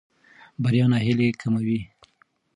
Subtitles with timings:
[0.63, 1.79] بریا ناهیلي کموي.